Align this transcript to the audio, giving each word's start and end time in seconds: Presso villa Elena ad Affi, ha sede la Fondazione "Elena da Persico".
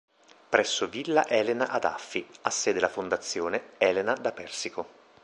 Presso 0.49 0.87
villa 0.87 1.27
Elena 1.27 1.69
ad 1.69 1.83
Affi, 1.83 2.27
ha 2.41 2.49
sede 2.49 2.79
la 2.79 2.89
Fondazione 2.89 3.73
"Elena 3.77 4.13
da 4.13 4.31
Persico". 4.31 4.87